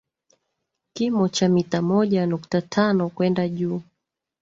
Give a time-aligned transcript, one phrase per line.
[0.93, 3.81] kimo cha mita moja nukta tano kwenda juu